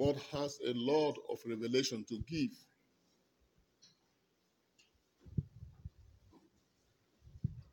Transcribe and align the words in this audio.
God 0.00 0.18
has 0.32 0.58
a 0.66 0.72
lot 0.72 1.18
of 1.28 1.40
revelation 1.44 2.06
to 2.08 2.18
give. 2.26 2.56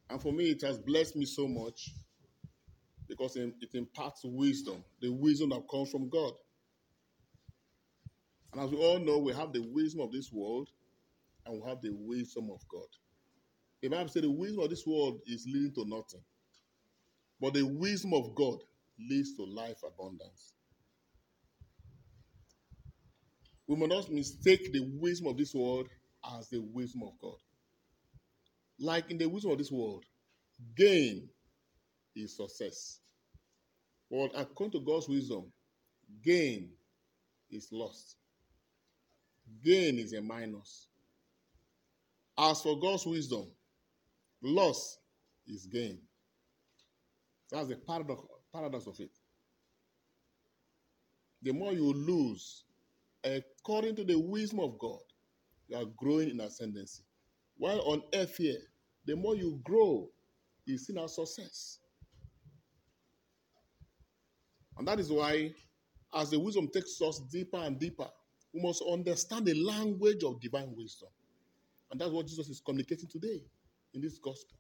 And 0.10 0.22
for 0.22 0.34
me, 0.34 0.50
it 0.50 0.62
has 0.64 0.78
blessed 0.78 1.16
me 1.16 1.26
so 1.26 1.48
much 1.48 1.94
because 3.08 3.38
it 3.38 3.54
imparts 3.74 4.22
wisdom, 4.26 4.84
the 5.00 5.10
wisdom 5.10 5.52
that 5.52 5.70
comes 5.72 5.90
from 5.90 6.10
God. 6.10 6.34
And 8.52 8.62
as 8.62 8.72
we 8.72 8.78
all 8.78 9.00
know, 9.00 9.20
we 9.20 9.32
have 9.32 9.54
the 9.54 9.62
wisdom 9.62 10.02
of 10.02 10.12
this 10.12 10.30
world 10.30 10.68
and 11.46 11.62
we 11.62 11.70
have 11.70 11.82
the 11.82 11.94
wisdom 11.94 12.50
of 12.52 12.60
God. 12.70 12.88
The 13.82 13.88
Bible 13.88 14.10
says 14.10 14.24
the 14.24 14.32
wisdom 14.32 14.64
of 14.64 14.70
this 14.70 14.86
world 14.86 15.22
is 15.28 15.46
leading 15.48 15.74
to 15.76 15.86
nothing, 15.86 16.24
but 17.40 17.54
the 17.54 17.64
wisdom 17.64 18.14
of 18.14 18.36
God 18.36 18.60
leads 19.00 19.34
to 19.38 19.46
life 19.46 19.82
abundance. 19.86 20.57
We 23.68 23.76
must 23.76 23.90
not 23.92 24.12
mistake 24.12 24.72
the 24.72 24.82
wisdom 25.00 25.28
of 25.28 25.38
this 25.38 25.54
world 25.54 25.88
as 26.38 26.48
the 26.50 26.60
wisdom 26.60 27.04
of 27.04 27.14
God. 27.22 27.38
Like 28.80 29.12
in 29.12 29.18
the 29.18 29.28
wisdom 29.28 29.52
of 29.52 29.58
this 29.58 29.72
world, 29.72 30.06
gain 30.76 31.30
is 32.16 32.38
success. 32.38 33.00
But 34.10 34.32
according 34.36 34.80
to 34.80 34.86
God's 34.86 35.10
wisdom, 35.10 35.52
gain 36.24 36.70
is 37.52 37.68
lost. 37.72 38.16
Gain 39.64 40.00
is 40.00 40.14
a 40.14 40.22
minus. 40.22 40.88
As 42.38 42.62
for 42.62 42.80
God's 42.80 43.06
wisdom, 43.06 43.48
loss 44.42 44.98
is 45.48 45.66
gain. 45.66 46.00
That's 47.52 47.68
the 47.68 47.76
paradox, 47.76 48.24
paradox 48.54 48.88
of 48.88 49.00
it. 49.00 49.12
The 51.42 51.52
more 51.52 51.74
you 51.74 51.92
lose, 51.94 52.64
according 53.36 53.96
to 53.98 54.04
the 54.04 54.18
wisdom 54.18 54.60
of 54.60 54.78
God, 54.80 55.00
you 55.68 55.78
are 55.78 55.86
growing 55.98 56.30
in 56.30 56.40
ascendancy. 56.40 57.04
While 57.58 57.82
on 57.82 58.04
earth 58.14 58.38
here, 58.38 58.60
the 59.06 59.16
more 59.16 59.36
you 59.36 59.60
grow, 59.64 60.10
is 60.68 60.86
seen 60.86 60.98
as 60.98 61.16
success. 61.16 61.80
And 64.78 64.88
that 64.88 65.00
is 65.00 65.12
why, 65.12 65.54
as 66.14 66.30
the 66.30 66.40
wisdom 66.40 66.68
takes 66.68 67.02
us 67.02 67.20
deeper 67.32 67.58
and 67.58 67.80
deeper, 67.80 68.08
we 68.54 68.62
must 68.62 68.84
understand 68.92 69.46
the 69.46 69.54
language 69.54 70.24
of 70.24 70.40
divine 70.42 70.74
wisdom. 70.76 71.10
And 71.92 72.00
that's 72.00 72.12
what 72.12 72.28
Jesus 72.28 72.50
is 72.50 72.62
communicating 72.64 73.08
today 73.08 73.42
in 73.94 74.02
this 74.02 74.18
gospel. 74.18 74.58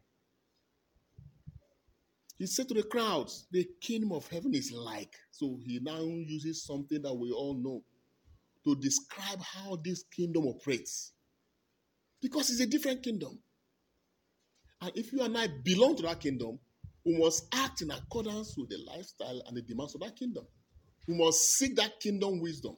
He 2.38 2.46
said 2.46 2.68
to 2.68 2.74
the 2.74 2.84
crowds, 2.84 3.48
The 3.52 3.68
kingdom 3.82 4.12
of 4.12 4.28
heaven 4.28 4.54
is 4.54 4.72
like. 4.72 5.16
So 5.32 5.60
he 5.64 5.80
now 5.82 6.02
uses 6.02 6.64
something 6.64 7.02
that 7.02 7.14
we 7.14 7.32
all 7.32 7.56
know 7.56 7.84
to 8.68 8.82
describe 8.82 9.42
how 9.42 9.78
this 9.84 10.04
kingdom 10.16 10.46
operates. 10.46 11.14
Because 12.22 12.50
it's 12.50 12.60
a 12.60 12.68
different 12.68 13.04
kingdom. 13.04 13.40
And 14.82 14.92
if 14.96 15.12
you 15.12 15.22
and 15.22 15.38
I 15.38 15.48
belong 15.64 15.96
to 15.98 16.04
that 16.04 16.20
kingdom, 16.20 16.60
we 17.06 17.18
must 17.18 17.48
act 17.54 17.82
in 17.82 17.92
accordance 17.92 18.56
with 18.58 18.70
the 18.70 18.78
lifestyle 18.86 19.42
and 19.48 19.56
the 19.56 19.62
demands 19.62 19.96
of 19.96 20.02
that 20.02 20.16
kingdom. 20.16 20.46
We 21.08 21.18
must 21.18 21.40
seek 21.54 21.76
that 21.78 22.00
kingdom 22.00 22.42
wisdom. 22.42 22.76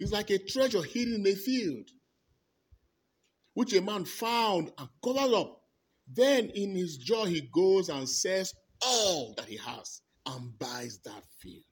It's 0.00 0.12
like 0.12 0.30
a 0.30 0.38
treasure 0.38 0.82
hidden 0.82 1.26
in 1.26 1.26
a 1.26 1.36
field, 1.36 1.88
which 3.54 3.74
a 3.74 3.82
man 3.82 4.06
found 4.06 4.72
and 4.76 4.88
covered 5.04 5.34
up. 5.34 5.60
Then 6.12 6.50
in 6.54 6.74
his 6.74 6.96
joy, 6.96 7.26
he 7.26 7.48
goes 7.54 7.88
and 7.88 8.08
sells 8.08 8.54
all 8.82 9.34
that 9.36 9.46
he 9.46 9.56
has 9.56 10.00
and 10.26 10.58
buys 10.58 10.98
that 11.04 11.22
field. 11.40 11.62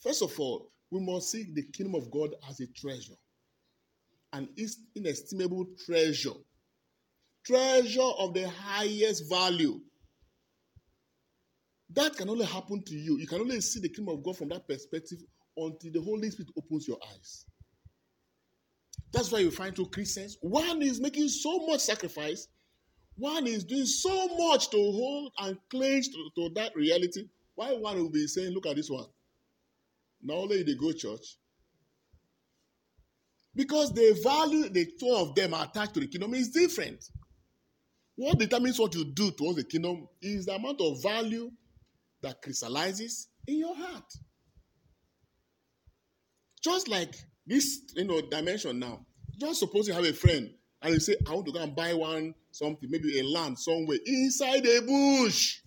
First 0.00 0.22
of 0.22 0.38
all, 0.40 0.72
we 0.90 1.00
must 1.00 1.30
seek 1.30 1.54
the 1.54 1.62
kingdom 1.62 1.94
of 1.94 2.10
God 2.10 2.34
as 2.48 2.60
a 2.60 2.66
treasure, 2.68 3.14
an 4.32 4.48
inestimable 4.96 5.66
treasure, 5.86 6.34
treasure 7.46 8.00
of 8.18 8.34
the 8.34 8.48
highest 8.48 9.30
value. 9.30 9.80
That 11.92 12.16
can 12.16 12.28
only 12.30 12.46
happen 12.46 12.82
to 12.84 12.94
you. 12.94 13.18
You 13.18 13.26
can 13.26 13.40
only 13.40 13.60
see 13.60 13.80
the 13.80 13.88
kingdom 13.88 14.14
of 14.14 14.24
God 14.24 14.36
from 14.38 14.48
that 14.50 14.66
perspective 14.66 15.18
until 15.56 15.92
the 15.92 16.00
Holy 16.00 16.30
Spirit 16.30 16.52
opens 16.56 16.88
your 16.88 16.98
eyes. 17.12 17.44
That's 19.12 19.30
why 19.30 19.40
you 19.40 19.50
find 19.50 19.74
two 19.74 19.86
Christians. 19.86 20.38
One 20.40 20.82
is 20.82 21.00
making 21.00 21.28
so 21.28 21.66
much 21.66 21.80
sacrifice, 21.80 22.48
one 23.16 23.46
is 23.46 23.64
doing 23.64 23.86
so 23.86 24.28
much 24.36 24.70
to 24.70 24.76
hold 24.76 25.32
and 25.38 25.58
cling 25.68 26.02
to, 26.02 26.30
to 26.36 26.50
that 26.54 26.74
reality. 26.74 27.28
Why 27.54 27.72
one 27.72 27.98
will 27.98 28.10
be 28.10 28.26
saying, 28.26 28.54
Look 28.54 28.66
at 28.66 28.76
this 28.76 28.88
one. 28.88 29.06
Now 30.22 30.34
only 30.34 30.62
they 30.62 30.74
go 30.74 30.92
church. 30.92 31.36
Because 33.54 33.92
the 33.92 34.18
value 34.22 34.68
the 34.68 34.86
two 34.98 35.12
of 35.14 35.34
them 35.34 35.54
attached 35.54 35.94
to 35.94 36.00
the 36.00 36.06
kingdom 36.06 36.34
is 36.34 36.50
different. 36.50 37.04
What 38.16 38.38
determines 38.38 38.78
what 38.78 38.94
you 38.94 39.04
do 39.04 39.30
towards 39.32 39.56
the 39.56 39.64
kingdom 39.64 40.06
is 40.20 40.46
the 40.46 40.54
amount 40.54 40.80
of 40.80 41.02
value 41.02 41.50
that 42.22 42.42
crystallizes 42.42 43.28
in 43.46 43.58
your 43.58 43.74
heart. 43.74 44.12
Just 46.62 46.88
like 46.88 47.14
this, 47.46 47.80
you 47.96 48.04
know, 48.04 48.20
dimension 48.20 48.78
now. 48.78 49.04
Just 49.38 49.60
suppose 49.60 49.88
you 49.88 49.94
have 49.94 50.04
a 50.04 50.12
friend 50.12 50.50
and 50.82 50.94
you 50.94 51.00
say, 51.00 51.16
I 51.26 51.32
want 51.32 51.46
to 51.46 51.52
go 51.52 51.60
and 51.60 51.74
buy 51.74 51.94
one 51.94 52.34
something, 52.50 52.90
maybe 52.90 53.18
a 53.18 53.24
land 53.24 53.58
somewhere 53.58 53.98
inside 54.04 54.66
a 54.66 54.82
bush. 54.82 55.60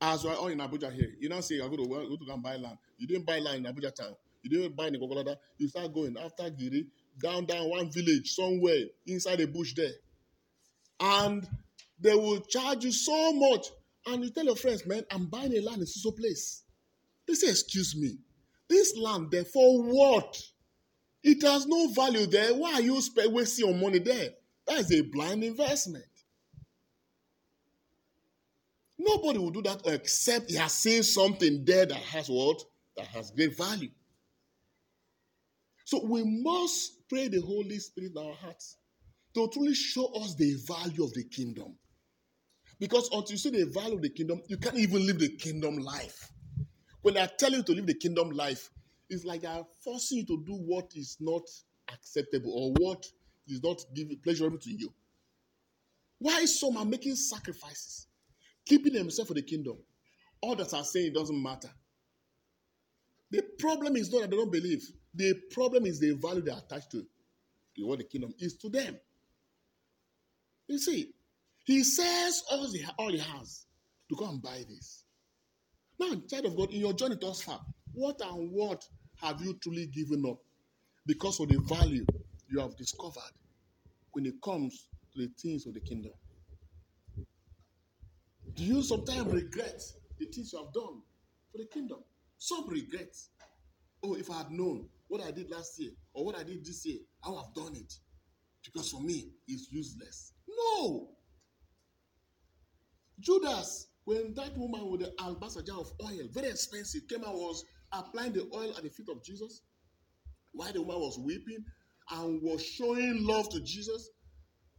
As 0.00 0.24
we're 0.24 0.34
all 0.34 0.44
oh, 0.44 0.48
in 0.48 0.58
Abuja 0.58 0.92
here, 0.92 1.10
you 1.18 1.28
now 1.28 1.40
say 1.40 1.56
you're 1.56 1.68
going 1.68 1.82
to, 1.82 1.88
go 1.88 2.16
to 2.16 2.24
go 2.24 2.32
and 2.32 2.42
buy 2.42 2.56
land. 2.56 2.78
You 2.98 3.06
didn't 3.06 3.26
buy 3.26 3.40
land 3.40 3.66
in 3.66 3.74
Abuja 3.74 3.92
town. 3.94 4.14
You 4.42 4.50
didn't 4.50 4.76
buy 4.76 4.86
in 4.86 4.94
Gwagwalada. 4.94 5.36
You 5.58 5.68
start 5.68 5.92
going 5.92 6.16
after 6.16 6.48
Giri, 6.50 6.86
down, 7.20 7.46
down 7.46 7.68
one 7.68 7.90
village 7.90 8.32
somewhere 8.32 8.84
inside 9.06 9.40
a 9.40 9.48
bush 9.48 9.74
there. 9.74 9.90
And 11.00 11.46
they 12.00 12.14
will 12.14 12.40
charge 12.40 12.84
you 12.84 12.92
so 12.92 13.32
much. 13.32 13.66
And 14.06 14.24
you 14.24 14.30
tell 14.30 14.44
your 14.44 14.56
friends, 14.56 14.86
man, 14.86 15.02
I'm 15.10 15.26
buying 15.26 15.56
a 15.56 15.60
land 15.60 15.80
in 15.80 15.86
so 15.86 16.12
place. 16.12 16.62
They 17.26 17.34
say, 17.34 17.50
excuse 17.50 17.96
me. 17.96 18.18
This 18.68 18.96
land 18.96 19.30
there 19.30 19.44
for 19.44 19.82
what? 19.82 20.40
It 21.24 21.42
has 21.42 21.66
no 21.66 21.88
value 21.88 22.26
there. 22.26 22.54
Why 22.54 22.74
are 22.74 22.80
you 22.80 23.00
wasting 23.26 23.68
your 23.68 23.76
money 23.76 23.98
there? 23.98 24.30
That 24.66 24.80
is 24.80 24.92
a 24.92 25.00
blind 25.02 25.42
investment. 25.42 26.04
Nobody 28.98 29.38
will 29.38 29.50
do 29.50 29.62
that 29.62 29.82
except 29.86 30.50
he 30.50 30.56
has 30.56 30.72
seen 30.72 31.02
something 31.02 31.64
there 31.64 31.86
that 31.86 31.96
has 31.96 32.28
what? 32.28 32.62
That 32.96 33.06
has 33.06 33.30
great 33.30 33.56
value. 33.56 33.90
So 35.84 36.04
we 36.04 36.22
must 36.24 37.08
pray 37.08 37.28
the 37.28 37.40
Holy 37.40 37.78
Spirit 37.78 38.12
in 38.14 38.18
our 38.18 38.34
hearts 38.34 38.76
to 39.34 39.48
truly 39.52 39.74
show 39.74 40.06
us 40.14 40.34
the 40.34 40.54
value 40.66 41.04
of 41.04 41.14
the 41.14 41.24
kingdom. 41.24 41.76
Because 42.80 43.08
until 43.12 43.32
you 43.32 43.38
see 43.38 43.50
the 43.50 43.64
value 43.66 43.94
of 43.94 44.02
the 44.02 44.10
kingdom, 44.10 44.42
you 44.48 44.56
can't 44.56 44.76
even 44.76 45.06
live 45.06 45.18
the 45.18 45.30
kingdom 45.30 45.78
life. 45.78 46.30
When 47.02 47.16
I 47.16 47.26
tell 47.26 47.52
you 47.52 47.62
to 47.62 47.72
live 47.72 47.86
the 47.86 47.94
kingdom 47.94 48.30
life, 48.30 48.70
it's 49.08 49.24
like 49.24 49.44
are 49.44 49.64
forcing 49.82 50.18
you 50.18 50.26
to 50.26 50.44
do 50.44 50.54
what 50.54 50.90
is 50.94 51.16
not 51.20 51.42
acceptable 51.92 52.52
or 52.52 52.72
what 52.78 53.06
is 53.46 53.62
not 53.62 53.80
giving 53.94 54.18
pleasurable 54.18 54.58
to 54.58 54.70
you. 54.70 54.92
Why 56.18 56.44
some 56.44 56.76
are 56.76 56.84
making 56.84 57.14
sacrifices, 57.14 58.07
keeping 58.68 58.92
themselves 58.92 59.28
for 59.28 59.34
the 59.34 59.42
kingdom? 59.42 59.78
All 60.40 60.52
Others 60.52 60.74
are 60.74 60.84
saying 60.84 61.08
it 61.08 61.14
doesn't 61.14 61.42
matter. 61.42 61.70
The 63.30 63.42
problem 63.58 63.96
is 63.96 64.12
not 64.12 64.22
that 64.22 64.30
they 64.30 64.36
don't 64.36 64.52
believe. 64.52 64.82
The 65.14 65.34
problem 65.50 65.86
is 65.86 66.00
the 66.00 66.12
value 66.12 66.42
they 66.42 66.52
attach 66.52 66.88
to 66.90 67.04
what 67.80 67.98
the 67.98 68.04
kingdom 68.04 68.34
is 68.38 68.56
to 68.56 68.68
them. 68.68 68.98
You 70.66 70.78
see, 70.78 71.12
he 71.64 71.82
says 71.84 72.42
all 72.50 72.70
he, 72.70 72.84
all 72.98 73.10
he 73.10 73.18
has 73.18 73.66
to 74.08 74.16
go 74.16 74.28
and 74.28 74.42
buy 74.42 74.64
this. 74.68 75.04
Now, 75.98 76.14
child 76.28 76.46
of 76.46 76.56
God, 76.56 76.70
in 76.72 76.80
your 76.80 76.92
journey 76.92 77.16
thus 77.20 77.42
far, 77.42 77.60
what 77.92 78.20
and 78.20 78.50
what 78.52 78.84
have 79.20 79.40
you 79.42 79.58
truly 79.62 79.86
given 79.86 80.24
up 80.28 80.38
because 81.06 81.40
of 81.40 81.48
the 81.48 81.58
value 81.60 82.04
you 82.50 82.60
have 82.60 82.76
discovered 82.76 83.32
when 84.12 84.26
it 84.26 84.34
comes 84.42 84.86
to 85.14 85.22
the 85.22 85.30
things 85.40 85.66
of 85.66 85.74
the 85.74 85.80
kingdom? 85.80 86.12
Do 88.58 88.64
you 88.64 88.82
sometimes 88.82 89.32
regret 89.32 89.80
the 90.18 90.26
things 90.26 90.52
you 90.52 90.58
have 90.58 90.72
done 90.72 91.00
for 91.52 91.58
the 91.58 91.66
kingdom? 91.72 91.98
Some 92.38 92.68
regret. 92.68 93.14
Oh, 94.02 94.14
if 94.14 94.28
I 94.32 94.38
had 94.38 94.50
known 94.50 94.88
what 95.06 95.22
I 95.22 95.30
did 95.30 95.48
last 95.48 95.78
year 95.78 95.92
or 96.12 96.24
what 96.24 96.36
I 96.36 96.42
did 96.42 96.64
this 96.64 96.84
year, 96.84 96.98
I 97.24 97.30
would 97.30 97.38
have 97.38 97.54
done 97.54 97.76
it. 97.76 97.94
Because 98.64 98.90
for 98.90 99.00
me, 99.00 99.30
it's 99.46 99.70
useless. 99.70 100.32
No. 100.48 101.10
Judas, 103.20 103.86
when 104.04 104.34
that 104.34 104.58
woman 104.58 104.90
with 104.90 105.02
the 105.02 105.12
alabaster 105.20 105.62
jar 105.62 105.78
of 105.78 105.92
oil, 106.04 106.26
very 106.32 106.48
expensive, 106.48 107.02
came 107.08 107.22
and 107.22 107.34
was 107.34 107.64
applying 107.92 108.32
the 108.32 108.48
oil 108.52 108.74
at 108.76 108.82
the 108.82 108.90
feet 108.90 109.08
of 109.08 109.22
Jesus, 109.22 109.62
while 110.50 110.72
the 110.72 110.82
woman 110.82 111.00
was 111.00 111.16
weeping 111.16 111.64
and 112.10 112.42
was 112.42 112.64
showing 112.64 113.24
love 113.24 113.50
to 113.50 113.60
Jesus, 113.60 114.10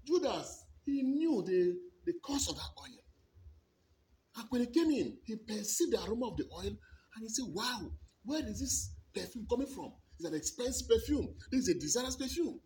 Judas, 0.05 0.65
he 0.85 1.01
knew 1.01 1.41
the, 1.43 1.77
the 2.05 2.19
cost 2.25 2.49
of 2.49 2.57
that 2.57 2.71
oil. 2.81 2.98
And 4.39 4.47
when 4.49 4.61
he 4.61 4.67
came 4.67 4.89
in, 4.89 5.17
he 5.25 5.35
perceived 5.35 5.91
the 5.91 6.01
aroma 6.01 6.27
of 6.27 6.37
the 6.37 6.45
oil 6.55 6.67
and 6.67 7.21
he 7.21 7.27
said, 7.27 7.45
Wow, 7.49 7.91
where 8.23 8.39
is 8.45 8.61
this 8.61 8.95
perfume 9.13 9.45
coming 9.49 9.67
from? 9.67 9.91
It's 10.17 10.27
an 10.27 10.33
expensive 10.33 10.87
perfume. 10.87 11.35
This 11.51 11.67
is 11.67 11.75
a 11.75 11.79
designer's 11.79 12.15
perfume. 12.15 12.59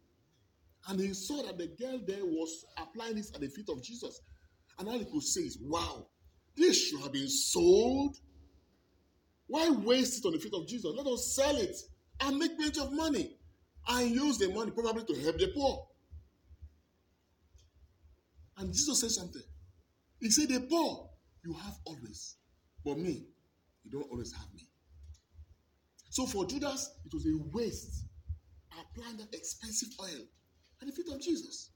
And 0.88 1.00
he 1.00 1.14
saw 1.16 1.42
that 1.44 1.58
the 1.58 1.70
girl 1.80 2.00
there 2.06 2.26
was 2.26 2.64
applying 2.78 3.16
this 3.16 3.34
at 3.34 3.42
the 3.42 3.48
feet 3.48 3.70
of 3.70 3.82
Jesus. 3.82 4.22
And 4.78 4.88
all 4.88 5.00
he 5.00 5.06
could 5.06 5.24
say 5.24 5.42
is, 5.42 5.58
Wow, 5.64 6.06
this 6.56 6.90
should 6.90 7.02
have 7.02 7.12
been 7.12 7.28
sold. 7.28 8.18
Why 9.48 9.72
waste 9.72 10.24
it 10.24 10.28
on 10.28 10.34
the 10.34 10.40
feet 10.40 10.54
of 10.54 10.68
Jesus? 10.68 10.94
Let 10.96 11.08
us 11.08 11.36
sell 11.36 11.58
it 11.58 11.76
and 12.20 12.38
make 12.38 12.56
plenty 12.56 12.82
of 12.82 12.94
money 12.94 13.36
and 13.88 14.12
use 14.12 14.38
the 14.38 14.54
money 14.54 14.70
probably 14.70 15.06
to 15.06 15.22
help 15.22 15.40
the 15.40 15.52
poor. 15.56 15.88
And 18.58 18.72
Jesus 18.72 19.02
said 19.02 19.10
something. 19.10 19.42
He 20.20 20.30
said, 20.30 20.50
The 20.50 20.62
poor 20.62 21.10
you 21.44 21.54
have 21.54 21.76
always, 21.86 22.38
but 22.86 22.98
me, 22.98 23.26
you 23.84 23.92
don't 23.92 24.10
always 24.10 24.34
have 24.34 24.54
me. 24.54 24.62
So 26.10 26.26
for 26.26 26.46
Judas, 26.46 26.96
it 27.06 27.14
was 27.14 27.26
a 27.26 27.36
waste 27.52 28.06
applying 28.72 29.18
that 29.18 29.34
expensive 29.34 29.90
oil 30.02 30.26
at 30.82 30.88
the 30.88 30.94
feet 30.94 31.08
of 31.12 31.22
Jesus. 31.22 31.72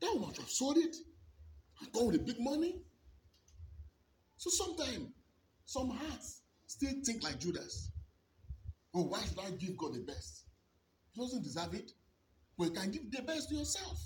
That 0.00 0.12
would 0.14 0.36
have 0.36 0.48
sold 0.48 0.76
it 0.76 0.94
and 1.80 1.92
gone 1.92 2.06
with 2.06 2.16
the 2.16 2.32
big 2.32 2.40
money. 2.40 2.82
So 4.36 4.50
sometimes 4.50 5.08
some 5.64 5.90
hearts 5.90 6.42
still 6.66 6.92
think 7.04 7.22
like 7.24 7.40
Judas. 7.40 7.90
Oh, 8.94 9.04
why 9.04 9.20
should 9.20 9.38
I 9.40 9.50
give 9.52 9.76
God 9.76 9.94
the 9.94 10.00
best? 10.00 10.44
He 11.12 11.20
doesn't 11.20 11.42
deserve 11.42 11.74
it. 11.74 11.92
But 12.58 12.64
you 12.66 12.70
can 12.72 12.90
give 12.90 13.10
the 13.10 13.22
best 13.22 13.48
to 13.50 13.54
yourself. 13.54 13.98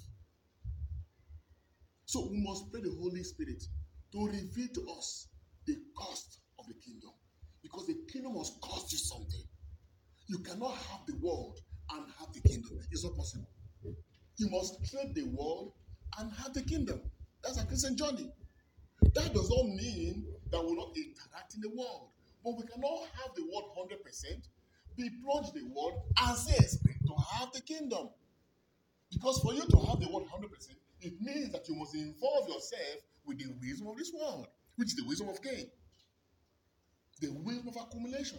So 2.05 2.29
we 2.31 2.39
must 2.39 2.71
pray 2.71 2.83
the 2.83 2.95
Holy 3.01 3.23
Spirit 3.23 3.63
to 4.13 4.27
reveal 4.27 4.69
to 4.75 4.91
us 4.99 5.29
the 5.67 5.77
cost 5.97 6.39
of 6.59 6.67
the 6.67 6.75
kingdom. 6.75 7.11
Because 7.63 7.87
the 7.87 7.97
kingdom 8.13 8.35
must 8.35 8.61
cost 8.61 8.93
you 8.93 8.99
something. 8.99 9.43
You 10.27 10.39
cannot 10.39 10.75
have 10.75 11.07
the 11.07 11.17
world 11.17 11.61
and 11.93 12.05
have 12.19 12.33
the 12.33 12.41
kingdom. 12.49 12.79
It's 12.91 13.05
not 13.05 13.17
possible. 13.17 13.49
You 14.37 14.51
must 14.51 14.85
trade 14.91 15.15
the 15.15 15.25
world 15.25 15.73
and 16.19 16.33
have 16.33 16.53
the 16.55 16.63
kingdom. 16.63 17.01
That's 17.43 17.61
a 17.61 17.67
Christian 17.67 17.97
journey. 17.97 18.31
That 19.15 19.35
does 19.35 19.51
not 19.51 19.67
mean 19.67 20.25
that 20.51 20.63
we'll 20.63 20.77
not 20.77 20.97
interact 20.97 21.55
in 21.55 21.61
the 21.61 21.71
world. 21.71 22.09
But 22.45 22.57
we 22.57 22.65
cannot 22.67 23.07
have 23.23 23.35
the 23.35 23.43
world 23.43 23.71
100%, 23.77 24.49
be 24.97 25.11
plunged 25.25 25.55
the 25.55 25.65
world, 25.75 26.03
say 26.37 26.57
expect 26.57 27.07
to 27.07 27.15
have 27.37 27.53
the 27.53 27.61
kingdom. 27.61 28.11
Because 29.13 29.41
for 29.41 29.55
you 29.55 29.63
to 29.63 29.79
have 29.87 30.01
the 30.01 30.09
world 30.11 30.29
100%, 30.29 30.71
it 31.03 31.21
means 31.21 31.51
that 31.53 31.69
you 31.69 31.77
must 31.77 31.95
involve 31.95 32.49
yourself 32.49 32.99
with 33.27 33.39
the 33.39 33.53
wisdom 33.61 33.89
of 33.89 33.97
this 33.97 34.13
world, 34.13 34.47
which 34.77 34.89
is 34.89 34.97
the 34.97 35.07
wisdom 35.07 35.29
of 35.29 35.43
gain, 35.43 35.67
the 37.21 37.31
wisdom 37.45 37.69
of 37.69 37.77
accumulation, 37.77 38.39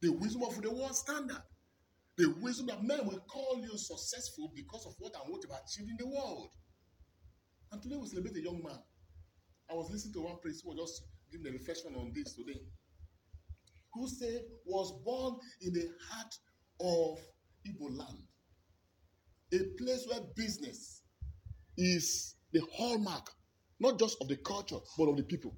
the 0.00 0.10
wisdom 0.12 0.42
of 0.42 0.60
the 0.60 0.70
world 0.70 0.96
standard, 0.96 1.42
the 2.16 2.32
wisdom 2.40 2.66
that 2.66 2.82
men 2.82 3.06
will 3.06 3.20
call 3.28 3.60
you 3.62 3.76
successful 3.76 4.50
because 4.54 4.86
of 4.86 4.94
what 4.98 5.12
and 5.14 5.30
what 5.32 5.42
you've 5.42 5.52
achieved 5.52 5.90
in 5.90 5.96
the 5.98 6.06
world. 6.06 6.48
And 7.72 7.82
today 7.82 7.96
we 7.96 8.06
celebrate 8.08 8.36
a 8.36 8.42
young 8.42 8.62
man. 8.62 8.78
I 9.70 9.74
was 9.74 9.90
listening 9.90 10.14
to 10.14 10.20
one 10.20 10.38
priest 10.40 10.62
who 10.64 10.70
was 10.70 10.78
just 10.78 11.02
giving 11.30 11.48
a 11.48 11.52
reflection 11.52 11.94
on 11.96 12.12
this 12.14 12.34
today, 12.34 12.60
who 13.92 14.08
said 14.08 14.42
was 14.64 14.92
born 15.04 15.36
in 15.60 15.72
the 15.72 15.88
heart 16.08 16.34
of 16.80 17.18
Igbo 17.66 17.96
land, 17.98 18.18
a 19.52 19.58
place 19.82 20.06
where 20.08 20.20
business 20.36 21.02
is 21.76 22.36
the 22.52 22.60
hallmark, 22.72 23.30
not 23.80 23.98
just 23.98 24.16
of 24.20 24.28
the 24.28 24.36
culture, 24.36 24.78
but 24.96 25.08
of 25.08 25.16
the 25.16 25.22
people. 25.22 25.54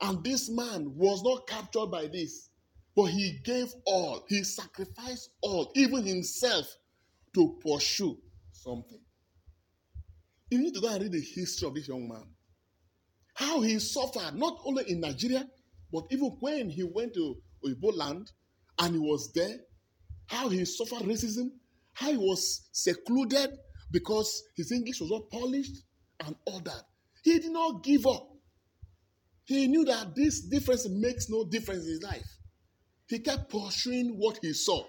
And 0.00 0.22
this 0.22 0.48
man 0.48 0.92
was 0.96 1.22
not 1.22 1.46
captured 1.46 1.86
by 1.86 2.06
this, 2.06 2.50
but 2.94 3.06
he 3.06 3.40
gave 3.44 3.72
all, 3.84 4.24
he 4.28 4.44
sacrificed 4.44 5.30
all, 5.42 5.72
even 5.74 6.04
himself, 6.04 6.66
to 7.34 7.58
pursue 7.64 8.18
something. 8.52 9.00
You 10.50 10.58
need 10.58 10.74
to 10.74 10.80
go 10.80 10.88
and 10.88 11.02
read 11.02 11.12
the 11.12 11.20
history 11.20 11.68
of 11.68 11.74
this 11.74 11.88
young 11.88 12.08
man. 12.08 12.24
How 13.34 13.60
he 13.60 13.78
suffered, 13.78 14.34
not 14.34 14.58
only 14.64 14.84
in 14.90 15.00
Nigeria, 15.00 15.46
but 15.92 16.04
even 16.10 16.36
when 16.40 16.70
he 16.70 16.82
went 16.82 17.14
to 17.14 17.36
Oyibo 17.64 17.96
land 17.96 18.30
and 18.78 18.94
he 18.94 18.98
was 18.98 19.32
there, 19.32 19.56
how 20.26 20.48
he 20.48 20.64
suffered 20.64 21.02
racism, 21.06 21.50
how 21.92 22.10
he 22.10 22.16
was 22.16 22.68
secluded 22.72 23.50
because 23.90 24.42
his 24.56 24.72
English 24.72 25.00
was 25.00 25.10
not 25.10 25.30
polished 25.30 25.82
and 26.24 26.34
all 26.46 26.60
that. 26.60 26.82
He 27.28 27.38
did 27.38 27.52
not 27.52 27.84
give 27.84 28.06
up. 28.06 28.26
He 29.44 29.66
knew 29.66 29.84
that 29.84 30.16
this 30.16 30.40
difference 30.40 30.88
makes 30.88 31.28
no 31.28 31.44
difference 31.44 31.84
in 31.84 31.90
his 31.90 32.02
life. 32.02 32.26
He 33.06 33.18
kept 33.18 33.50
pursuing 33.50 34.14
what 34.18 34.38
he 34.40 34.54
saw. 34.54 34.82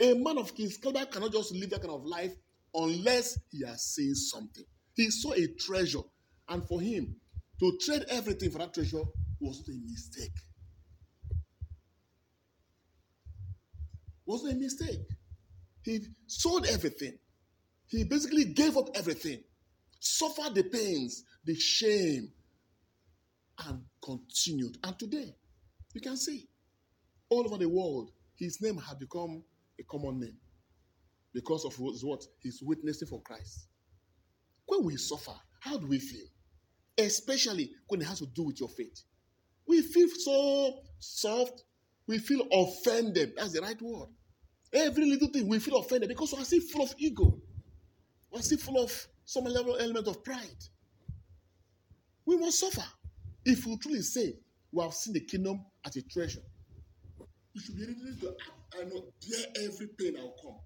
A 0.00 0.14
man 0.14 0.38
of 0.38 0.50
his 0.56 0.78
caliber 0.78 1.04
cannot 1.04 1.32
just 1.32 1.52
live 1.54 1.68
that 1.68 1.82
kind 1.82 1.92
of 1.92 2.06
life 2.06 2.32
unless 2.74 3.38
he 3.50 3.62
has 3.66 3.82
seen 3.82 4.14
something. 4.14 4.64
He 4.94 5.10
saw 5.10 5.34
a 5.34 5.48
treasure, 5.48 6.00
and 6.48 6.66
for 6.66 6.80
him 6.80 7.16
to 7.58 7.78
trade 7.84 8.06
everything 8.08 8.50
for 8.50 8.58
that 8.58 8.72
treasure 8.72 9.04
was 9.38 9.62
a 9.68 9.90
mistake. 9.90 10.32
Was 14.24 14.44
a 14.46 14.54
mistake. 14.54 15.06
He 15.82 16.00
sold 16.26 16.66
everything. 16.68 17.18
He 17.86 18.04
basically 18.04 18.46
gave 18.46 18.78
up 18.78 18.88
everything, 18.94 19.42
suffered 20.00 20.54
the 20.54 20.62
pains, 20.62 21.24
the 21.44 21.54
shame, 21.54 22.32
and 23.66 23.82
continued. 24.02 24.78
And 24.84 24.98
today, 24.98 25.34
you 25.94 26.00
can 26.00 26.16
see 26.16 26.48
all 27.28 27.44
over 27.46 27.58
the 27.58 27.68
world, 27.68 28.10
his 28.36 28.60
name 28.60 28.78
had 28.78 28.98
become 28.98 29.42
a 29.78 29.82
common 29.84 30.20
name 30.20 30.36
because 31.32 31.64
of 31.64 31.78
what? 31.78 32.24
He's 32.40 32.62
witnessing 32.62 33.08
for 33.08 33.20
Christ. 33.22 33.68
When 34.66 34.84
we 34.84 34.96
suffer, 34.96 35.34
how 35.60 35.78
do 35.78 35.86
we 35.86 35.98
feel? 35.98 36.26
Especially 36.98 37.70
when 37.88 38.00
it 38.00 38.06
has 38.06 38.18
to 38.18 38.26
do 38.26 38.44
with 38.44 38.60
your 38.60 38.68
faith. 38.68 39.02
We 39.66 39.82
feel 39.82 40.08
so 40.08 40.80
soft, 40.98 41.64
we 42.06 42.18
feel 42.18 42.46
offended. 42.52 43.34
That's 43.36 43.52
the 43.52 43.60
right 43.60 43.80
word. 43.80 44.08
Every 44.72 45.04
little 45.04 45.28
thing 45.28 45.48
we 45.48 45.58
feel 45.58 45.78
offended 45.78 46.08
because 46.08 46.32
we're 46.32 46.44
still 46.44 46.60
full 46.60 46.82
of 46.82 46.94
ego. 46.98 47.38
We're 48.32 48.42
still 48.42 48.58
full 48.58 48.82
of 48.82 49.06
some 49.24 49.44
level 49.44 49.76
element 49.76 50.08
of 50.08 50.22
pride. 50.24 50.64
We 52.30 52.36
must 52.36 52.60
suffer. 52.60 52.84
If 53.44 53.66
we 53.66 53.76
truly 53.78 54.02
say 54.02 54.34
we 54.70 54.84
have 54.84 54.94
seen 54.94 55.14
the 55.14 55.20
kingdom 55.20 55.64
as 55.84 55.96
a 55.96 56.02
treasure, 56.02 56.42
you 57.52 57.60
should 57.60 57.74
be 57.76 57.86
ready 57.86 58.20
to 58.20 58.36
I 58.78 58.84
know 58.84 59.02
bear 59.28 59.66
every 59.66 59.88
pain 59.98 60.14
that 60.14 60.22
will 60.22 60.36
come, 60.40 60.60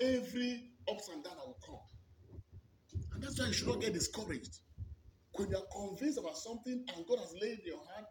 every 0.00 0.70
ups 0.90 1.10
and 1.12 1.22
down 1.22 1.34
that 1.36 1.46
will 1.46 1.58
come. 1.66 3.00
And 3.12 3.22
that's 3.22 3.38
why 3.38 3.48
you 3.48 3.52
should 3.52 3.68
not 3.68 3.82
get 3.82 3.92
discouraged. 3.92 4.60
When 5.34 5.50
you 5.50 5.58
are 5.58 5.66
convinced 5.70 6.18
about 6.18 6.38
something 6.38 6.86
and 6.96 7.06
God 7.06 7.18
has 7.18 7.34
laid 7.42 7.58
in 7.58 7.66
your 7.66 7.82
heart, 7.92 8.06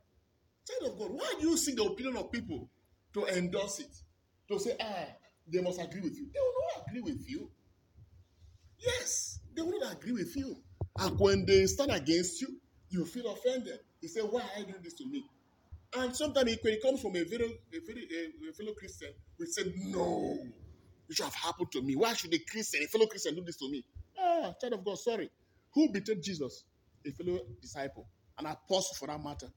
child 0.70 0.94
of 0.94 1.00
God, 1.00 1.10
why 1.10 1.34
do 1.42 1.50
you 1.50 1.58
seek 1.58 1.77
the 1.77 1.86
opinion 1.86 2.18
of 2.18 2.32
people 2.32 2.70
to 3.15 3.25
endorse 3.36 3.80
it? 3.80 3.98
To 4.50 4.60
say, 4.60 4.75
ah, 4.80 5.08
they 5.51 5.60
must 5.60 5.82
agree 5.82 6.01
with 6.01 6.15
you. 6.15 6.27
They 6.32 6.39
will 6.39 6.54
not 6.75 6.86
agree 6.88 7.01
with 7.01 7.27
you. 7.27 7.50
Yes, 8.77 9.39
they 9.56 9.63
will 9.63 9.80
not 9.80 9.94
agree 9.94 10.12
with 10.12 10.36
you. 10.36 10.56
And 11.00 11.20
when 11.20 11.48
they 11.48 11.65
stand 11.65 11.89
against 11.89 12.42
you, 12.42 12.60
you 12.96 13.06
feel 13.06 13.32
offended. 13.32 13.80
He 14.02 14.08
said, 14.08 14.24
Why 14.24 14.42
are 14.42 14.60
you 14.60 14.66
doing 14.66 14.84
this 14.84 14.94
to 14.96 15.06
me? 15.06 15.24
And 15.98 16.16
sometimes 16.16 16.58
when 16.62 16.74
it 16.74 16.82
comes 16.82 17.02
from 17.02 17.16
a 17.16 17.25
fellow, 17.25 17.46
a 17.74 17.80
fellow, 17.82 18.02
a 18.50 18.54
fellow 18.54 18.74
Christian, 18.74 19.10
we 19.40 19.46
say, 19.46 19.64
No, 19.88 20.38
it 21.10 21.16
should 21.16 21.25
have 21.25 21.36
happened 21.36 21.72
to 21.74 21.82
me. 21.82 21.96
Why 21.96 22.14
should 22.14 22.34
a 22.34 22.40
Christian, 22.40 22.82
a 22.84 22.88
fellow 22.88 23.06
Christian, 23.08 23.36
do 23.36 23.44
this 23.46 23.58
to 23.58 23.70
me? 23.70 23.84
Ah, 24.18 24.54
child 24.62 24.74
of 24.74 24.86
God, 24.86 24.98
sorry. 24.98 25.30
Who 25.74 25.92
betrayed 25.92 26.24
Jesus? 26.24 26.64
A 27.06 27.12
fellow 27.12 27.40
disciple, 27.62 28.08
an 28.40 28.46
apostle 28.46 28.96
for 28.98 29.08
that 29.08 29.22
matter. 29.22 29.48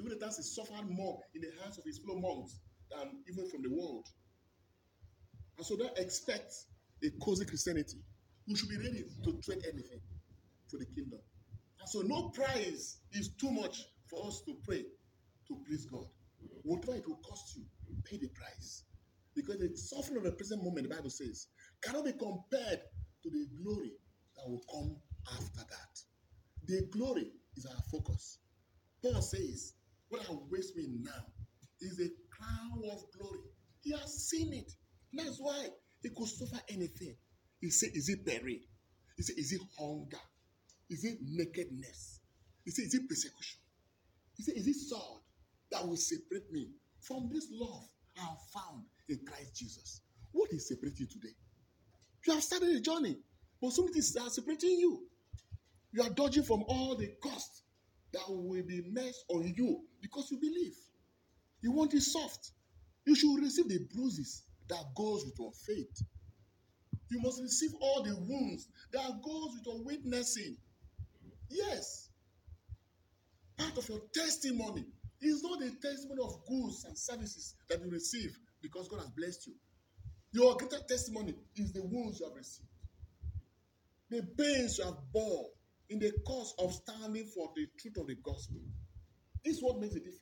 Even 0.00 0.18
the 0.18 0.26
he 0.26 0.42
suffered 0.42 0.90
more 0.90 1.20
in 1.34 1.40
the 1.40 1.50
hands 1.62 1.78
of 1.78 1.84
his 1.84 1.98
fellow 1.98 2.18
monks 2.18 2.58
than 2.90 3.22
even 3.30 3.48
from 3.48 3.62
the 3.62 3.70
world. 3.70 4.06
And 5.56 5.64
so 5.64 5.76
don't 5.76 5.96
expect 5.98 6.52
a 7.02 7.10
cozy 7.24 7.44
Christianity. 7.44 7.98
We 8.48 8.56
should 8.56 8.68
be 8.68 8.76
ready 8.76 9.04
to 9.24 9.32
trade 9.40 9.62
anything 9.72 10.00
for 10.68 10.78
the 10.78 10.86
kingdom. 10.86 11.20
And 11.84 11.90
so 11.90 12.00
no 12.00 12.30
price 12.30 12.96
is 13.12 13.34
too 13.38 13.50
much 13.50 13.84
for 14.08 14.26
us 14.26 14.40
to 14.46 14.56
pray 14.64 14.84
to 15.48 15.56
please 15.66 15.84
God. 15.84 16.06
Whatever 16.62 16.96
it 16.96 17.06
will 17.06 17.20
cost 17.28 17.56
you, 17.56 17.64
pay 18.06 18.16
the 18.16 18.28
price. 18.28 18.84
Because 19.36 19.58
the 19.58 19.76
suffering 19.76 20.16
of 20.16 20.24
the 20.24 20.32
present 20.32 20.64
moment, 20.64 20.88
the 20.88 20.94
Bible 20.94 21.10
says, 21.10 21.48
cannot 21.82 22.06
be 22.06 22.12
compared 22.12 22.80
to 23.22 23.28
the 23.30 23.46
glory 23.62 23.92
that 24.34 24.48
will 24.48 24.62
come 24.72 24.96
after 25.30 25.60
that. 25.60 26.00
The 26.66 26.88
glory 26.90 27.30
is 27.54 27.66
our 27.66 27.82
focus. 27.92 28.38
Paul 29.02 29.20
says, 29.20 29.74
What 30.08 30.26
awaits 30.30 30.74
me 30.74 30.86
now 31.02 31.26
is 31.82 32.00
a 32.00 32.08
crown 32.34 32.80
of 32.90 33.02
glory. 33.18 33.40
He 33.82 33.90
has 33.92 34.26
seen 34.30 34.54
it. 34.54 34.72
That's 35.12 35.36
why 35.38 35.66
he 36.00 36.08
could 36.08 36.28
suffer 36.28 36.62
anything. 36.70 37.14
He 37.60 37.68
said, 37.68 37.90
Is 37.92 38.08
it 38.08 38.24
peril? 38.24 38.56
He 39.18 39.22
said, 39.22 39.36
Is 39.36 39.52
it 39.52 39.60
hunger? 39.78 40.16
Is 40.90 41.04
it 41.04 41.18
nakedness? 41.22 42.20
He 42.64 42.70
said, 42.70 42.86
Is 42.86 42.94
it 42.94 43.08
persecution? 43.08 43.58
He 44.36 44.42
said, 44.42 44.54
Is 44.56 44.66
it 44.66 44.76
sword 44.76 45.22
that 45.70 45.86
will 45.86 45.96
separate 45.96 46.50
me 46.52 46.68
from 47.00 47.30
this 47.32 47.48
love 47.52 47.86
I 48.18 48.22
have 48.22 48.38
found 48.52 48.84
in 49.08 49.20
Christ 49.26 49.56
Jesus? 49.56 50.00
What 50.32 50.52
is 50.52 50.68
separating 50.68 50.98
you 51.00 51.06
today? 51.06 51.34
You 52.26 52.34
have 52.34 52.42
started 52.42 52.70
a 52.70 52.80
journey, 52.80 53.16
but 53.60 53.72
something 53.72 53.96
is 53.96 54.16
separating 54.28 54.78
you. 54.78 55.02
You 55.92 56.02
are 56.02 56.10
dodging 56.10 56.42
from 56.42 56.64
all 56.66 56.96
the 56.96 57.12
cost 57.22 57.62
that 58.12 58.22
will 58.28 58.62
be 58.62 58.82
met 58.90 59.14
on 59.28 59.52
you 59.56 59.80
because 60.00 60.30
you 60.30 60.38
believe. 60.38 60.74
You 61.62 61.72
want 61.72 61.94
it 61.94 62.02
soft. 62.02 62.50
You 63.06 63.14
should 63.14 63.40
receive 63.40 63.68
the 63.68 63.78
bruises 63.94 64.42
that 64.68 64.82
goes 64.96 65.24
with 65.24 65.34
your 65.38 65.52
faith. 65.66 66.02
You 67.10 67.20
must 67.20 67.40
receive 67.42 67.70
all 67.80 68.02
the 68.02 68.14
wounds 68.16 68.68
that 68.92 69.22
goes 69.22 69.54
with 69.54 69.66
your 69.66 69.84
witnessing. 69.84 70.56
Yes. 71.54 72.10
Part 73.56 73.78
of 73.78 73.88
your 73.88 74.00
testimony 74.12 74.84
is 75.22 75.42
not 75.42 75.60
the 75.60 75.70
testimony 75.70 76.20
of 76.22 76.44
goods 76.46 76.84
and 76.84 76.98
services 76.98 77.54
that 77.70 77.80
you 77.80 77.90
receive 77.90 78.36
because 78.60 78.88
God 78.88 79.00
has 79.00 79.10
blessed 79.10 79.46
you. 79.46 79.54
Your 80.32 80.56
greater 80.56 80.80
testimony 80.88 81.34
is 81.56 81.72
the 81.72 81.82
wounds 81.82 82.18
you 82.18 82.26
have 82.26 82.36
received, 82.36 82.68
the 84.10 84.22
pains 84.36 84.78
you 84.78 84.84
have 84.84 84.96
borne 85.12 85.46
in 85.90 86.00
the 86.00 86.12
cause 86.26 86.54
of 86.58 86.72
standing 86.72 87.26
for 87.26 87.50
the 87.54 87.66
truth 87.78 87.96
of 87.98 88.08
the 88.08 88.16
gospel. 88.16 88.56
This 89.44 89.58
is 89.58 89.62
what 89.62 89.78
makes 89.78 89.94
a 89.94 90.00
difference. 90.00 90.20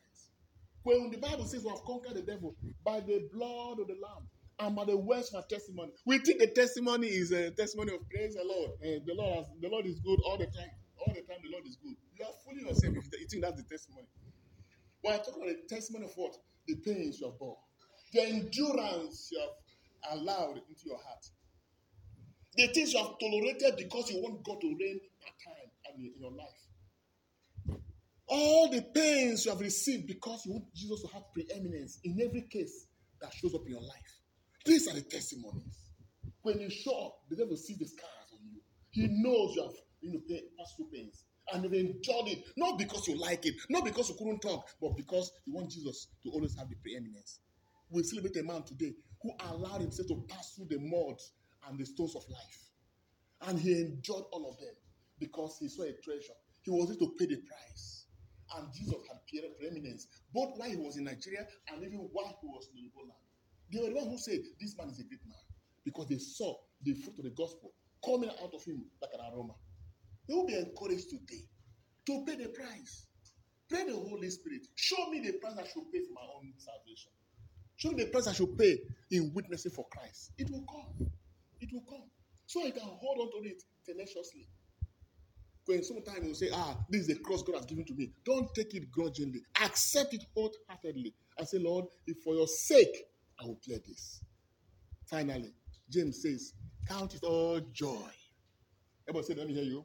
When 0.83 1.11
the 1.11 1.17
Bible 1.19 1.47
says 1.47 1.65
we 1.65 1.71
have 1.71 1.83
conquered 1.85 2.15
the 2.15 2.23
devil 2.23 2.55
by 2.85 3.01
the 3.01 3.29
blood 3.33 3.81
of 3.81 3.87
the 3.87 3.95
Lamb 4.03 4.29
and 4.59 4.77
by 4.77 4.85
the 4.85 4.97
words 4.97 5.31
of 5.31 5.37
our 5.37 5.47
testimony, 5.49 5.93
we 6.05 6.19
think 6.19 6.41
the 6.41 6.49
testimony 6.49 7.07
is 7.07 7.33
a 7.33 7.51
testimony 7.53 7.95
of 7.95 8.01
praise 8.11 8.35
the 8.35 8.45
Lord. 8.45 8.73
Uh, 8.83 9.01
the 9.07 9.15
Lord, 9.15 9.37
has, 9.39 9.47
the 9.61 9.69
Lord 9.69 9.87
is 9.87 9.99
good 10.01 10.19
all 10.27 10.37
the 10.37 10.47
time. 10.47 10.71
All 11.07 11.15
the 11.15 11.23
time, 11.23 11.43
the 11.43 11.51
Lord 11.51 11.67
is 11.67 11.77
good. 11.83 11.97
You 12.19 12.25
are 12.25 12.33
fooling 12.45 12.67
yourself 12.67 12.95
if 12.97 13.21
you 13.21 13.27
think 13.27 13.43
that's 13.43 13.61
the 13.61 13.69
testimony. 13.69 14.07
We 15.03 15.11
are 15.11 15.19
talking 15.19 15.43
about 15.43 15.57
the 15.57 15.75
testimony 15.75 16.05
of 16.07 16.13
what? 16.15 16.37
The 16.69 16.77
pains 16.77 17.19
you 17.21 17.27
have 17.27 17.39
borne, 17.39 17.57
the 18.13 18.23
endurance 18.23 19.31
you 19.33 19.41
have 19.41 20.19
allowed 20.19 20.59
into 20.69 20.83
your 20.87 20.99
heart, 20.99 21.25
the 22.57 22.69
things 22.69 22.93
you 22.93 23.01
have 23.01 23.19
tolerated 23.19 23.77
because 23.77 24.11
you 24.11 24.23
want 24.23 24.45
God 24.45 24.61
to 24.61 24.69
reign 24.69 25.01
part 25.21 25.35
time 25.45 25.97
in 25.99 26.13
your 26.21 26.31
life. 26.31 27.81
All 28.29 28.71
the 28.71 28.83
pains 28.95 29.45
you 29.45 29.51
have 29.51 29.61
received 29.61 30.07
because 30.07 30.47
you 30.47 30.53
want 30.53 30.73
Jesus 30.75 31.03
to 31.03 31.09
have 31.09 31.25
preeminence 31.35 31.99
in 32.05 32.21
every 32.23 32.43
case 32.43 32.87
that 33.21 33.33
shows 33.35 33.55
up 33.55 33.63
in 33.67 33.73
your 33.73 33.83
life. 33.83 34.21
These 34.65 34.89
are 34.89 34.95
the 34.95 35.03
testimonies. 35.03 35.91
When 36.43 36.61
you 36.61 36.71
show 36.71 37.07
up, 37.07 37.19
the 37.29 37.37
devil 37.37 37.57
sees 37.57 37.79
the 37.79 37.87
scars 37.87 38.31
on 38.33 38.39
you. 38.45 38.61
He 38.91 39.09
knows 39.11 39.57
you 39.57 39.63
have 39.63 39.73
you 40.03 40.13
know, 40.13 40.21
passed 40.59 40.77
through 40.77 40.89
pains. 40.93 41.25
And 41.53 41.65
you've 41.65 41.73
enjoyed 41.73 42.29
it, 42.29 42.45
not 42.57 42.79
because 42.79 43.09
you 43.09 43.19
like 43.19 43.47
it, 43.47 43.55
not 43.69 43.85
because 43.85 44.09
you 44.09 44.15
couldn't 44.17 44.41
talk, 44.41 44.69
but 44.81 44.97
because 44.97 45.33
you 45.47 45.55
want 45.55 45.71
Jesus 45.71 46.09
to 46.23 46.31
always 46.31 46.57
have 46.57 46.69
the 46.69 46.77
preeminence. 46.77 47.41
We 47.91 48.03
celebrate 48.05 48.37
a 48.37 48.43
man 48.43 48.63
today 48.63 48.93
who 49.23 49.31
allowed 49.41 49.81
himself 49.81 50.09
to 50.09 50.25
pass 50.29 50.55
through 50.55 50.67
the 50.71 50.79
mud 50.79 51.17
and 51.69 51.79
the 51.79 51.85
stones 51.85 52.15
of 52.17 52.23
life. 52.29 53.49
And 53.49 53.59
he 53.59 53.73
enjoyed 53.81 54.25
all 54.33 54.51
of 54.51 54.59
them 54.59 54.75
because 55.19 55.59
he 55.61 55.69
saw 55.69 55.83
a 55.83 55.93
treasure. 56.03 56.35
He 56.63 56.71
was 56.71 56.91
able 56.91 57.09
to 57.09 57.15
pay 57.19 57.27
the 57.27 57.37
price. 57.37 58.07
And 58.57 58.69
Jesus 58.73 58.95
had 59.09 59.19
preeminence, 59.59 60.07
both 60.33 60.53
while 60.57 60.69
he 60.69 60.77
was 60.77 60.97
in 60.97 61.05
Nigeria 61.05 61.47
and 61.73 61.83
even 61.83 62.09
while 62.13 62.37
he 62.41 62.47
was 62.47 62.69
in 62.75 62.85
Angola. 62.85 63.15
They 63.73 63.81
were 63.81 63.89
the 63.89 63.95
one 63.95 64.11
who 64.11 64.19
said, 64.19 64.41
This 64.61 64.77
man 64.77 64.89
is 64.91 65.01
a 65.01 65.05
great 65.05 65.25
man. 65.27 65.39
Because 65.85 66.09
they 66.09 66.19
saw 66.19 66.55
the 66.83 66.95
fruit 66.95 67.19
of 67.19 67.25
the 67.25 67.31
gospel 67.31 67.73
coming 68.05 68.31
out 68.31 68.53
of 68.55 68.65
him 68.65 68.85
like 69.01 69.11
an 69.15 69.21
aroma. 69.33 69.55
Will 70.29 70.47
be 70.47 70.55
encouraged 70.55 71.11
today 71.11 71.43
to 72.07 72.25
pay 72.27 72.37
the 72.37 72.49
price. 72.49 73.07
Pray 73.69 73.85
the 73.85 73.95
Holy 73.95 74.31
Spirit. 74.31 74.67
Show 74.77 75.09
me 75.11 75.21
the 75.21 75.33
price 75.33 75.55
I 75.59 75.65
should 75.65 75.91
pay 75.93 76.01
for 76.01 76.15
my 76.15 76.27
own 76.37 76.53
salvation. 76.59 77.11
Show 77.77 77.91
me 77.91 78.05
the 78.05 78.11
price 78.11 78.27
I 78.29 78.33
should 78.33 78.57
pay 78.57 78.79
in 79.11 79.33
witnessing 79.35 79.73
for 79.73 79.87
Christ. 79.91 80.33
It 80.39 80.51
will 80.51 80.65
come. 80.71 81.11
It 81.61 81.71
will 81.73 81.85
come. 81.89 82.05
So 82.47 82.67
I 82.67 82.71
can 82.71 82.83
hold 82.83 83.19
on 83.19 83.43
to 83.43 83.49
it 83.49 83.63
tenaciously. 83.87 84.47
When 85.67 85.83
sometimes 85.83 86.27
you 86.27 86.35
say, 86.35 86.49
ah, 86.53 86.77
this 86.91 87.03
is 87.03 87.07
the 87.07 87.15
cross 87.17 87.43
God 87.43 87.57
has 87.57 87.67
given 87.67 87.85
to 87.87 87.95
me, 87.95 88.11
don't 88.25 88.53
take 88.55 88.75
it 88.75 88.91
grudgingly. 88.91 89.43
Accept 89.63 90.13
it 90.13 90.25
wholeheartedly 90.37 91.15
and 91.39 91.49
say, 91.49 91.59
Lord, 91.59 91.87
if 92.07 92.19
for 92.23 92.35
your 92.35 92.49
sake 92.49 92.95
I 93.41 93.47
will 93.47 93.59
bear 93.67 93.79
this. 93.87 94.21
Finally, 95.07 95.55
James 95.89 96.23
says, 96.23 96.53
count 96.89 97.15
it 97.15 97.23
all 97.23 97.61
joy. 97.73 98.11
Everybody 99.09 99.27
say, 99.27 99.39
let 99.39 99.47
me 99.47 99.55
hear 99.55 99.65
you. 99.65 99.85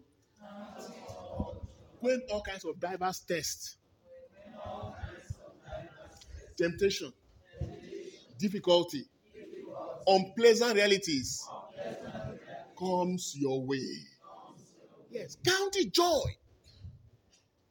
When 1.99 2.21
all 2.31 2.41
kinds 2.41 2.63
of 2.65 2.79
diverse 2.79 3.19
tests, 3.21 3.77
temptation, 6.57 7.11
difficulty, 8.37 9.05
unpleasant 10.05 10.75
realities 10.75 11.43
comes 12.77 13.35
your 13.37 13.65
way. 13.65 13.87
Yes, 15.09 15.37
count 15.45 15.75
it 15.77 15.91
joy. 15.93 16.21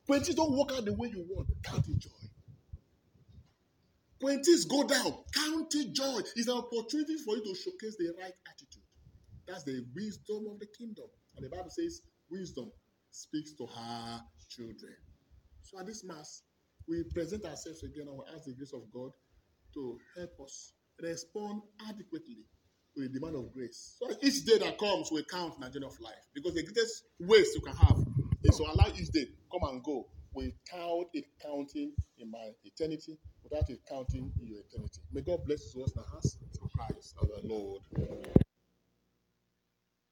When 0.07 0.21
things 0.23 0.37
don't 0.37 0.57
work 0.57 0.73
out 0.73 0.85
the 0.85 0.93
way 0.93 1.09
you 1.09 1.25
want, 1.29 1.49
count 1.63 1.87
it 1.89 1.99
joy. 1.99 2.11
When 4.21 4.43
things 4.43 4.65
go 4.65 4.83
down, 4.85 5.15
count 5.33 5.75
it 5.75 5.93
joy. 5.93 6.21
It's 6.37 6.49
an 6.49 6.55
opportunity 6.55 7.17
for 7.19 7.37
you 7.37 7.43
to 7.45 7.55
showcase 7.55 7.97
the 7.99 8.13
right 8.19 8.33
attitude. 8.49 8.83
That's 9.47 9.65
the 9.65 9.85
wisdom 9.95 10.47
of 10.51 10.59
the 10.59 10.67
kingdom. 10.67 11.07
And 11.37 11.45
the 11.45 11.49
Bible 11.49 11.71
says, 11.71 12.03
wisdom 12.31 12.71
speaks 13.11 13.53
to 13.57 13.67
her 13.67 14.21
children. 14.51 14.97
So 15.63 15.81
at 15.81 15.87
this 15.87 16.05
Mass, 16.05 16.43
we 16.89 17.03
present 17.13 17.45
ourselves 17.45 17.83
again 17.83 18.07
and 18.09 18.17
we 18.17 18.25
ask 18.35 18.45
the 18.45 18.55
grace 18.55 18.73
of 18.73 18.83
God 18.93 19.11
to 19.75 19.99
help 20.17 20.31
us 20.45 20.73
respond 21.03 21.63
adequately 21.89 22.45
to 22.95 23.03
the 23.03 23.09
demand 23.09 23.37
of 23.37 23.53
grace. 23.53 23.97
So 23.99 24.09
each 24.23 24.45
day 24.45 24.59
that 24.59 24.79
comes 24.79 25.11
will 25.11 25.25
count 25.31 25.55
in 25.57 25.61
the 25.61 25.71
journey 25.71 25.87
of 25.87 25.99
life. 26.01 26.23
Because 26.35 26.55
the 26.55 26.63
greatest 26.63 27.05
waste 27.21 27.55
you 27.55 27.61
can 27.61 27.77
have 27.77 27.99
is 28.45 28.57
to 28.57 28.63
allow 28.65 28.89
each 28.97 29.11
day 29.11 29.27
come 29.51 29.69
and 29.69 29.83
go 29.83 30.07
without 30.35 31.07
it 31.15 31.25
counting 31.43 31.93
in 32.19 32.31
my 32.31 32.51
eternity, 32.65 33.19
without 33.43 33.69
it 33.69 33.81
counting 33.89 34.31
in 34.41 34.47
your 34.47 34.61
eternity. 34.61 35.01
May 35.13 35.23
God 35.23 35.41
bless 35.47 35.75
us 35.77 35.93
the 35.93 36.03
house 36.13 36.39
of 36.63 36.71
Christ 36.73 37.15
our 37.23 37.41
Lord. 37.43 37.83